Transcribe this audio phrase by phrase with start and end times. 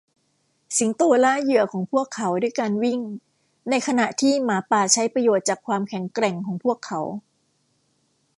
[0.77, 2.99] สิงโตล่าเหยื่อของพวกเขาด้วยการวิ่ง
[3.69, 7.01] ในขณะที่หมาป่าใช้ประโยชน์จากความแข็งแกร่งของพวกเขา